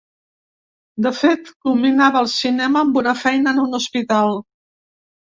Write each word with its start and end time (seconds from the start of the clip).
De 1.07 1.11
fet, 1.17 1.51
combinava 1.69 2.21
el 2.23 2.31
cinema 2.39 2.83
amb 2.83 3.01
una 3.05 3.17
feina 3.23 3.57
en 3.57 3.65
un 3.69 3.83
hospital. 3.83 4.39